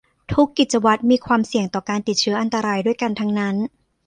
[0.33, 3.55] ทุกกิจวัตรมีความเสี่ยงต่อการติดเชื้ออันตรายด้วยกันทั้งนั้น